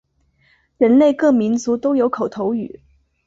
[0.79, 2.81] 人类各民族都有口头语。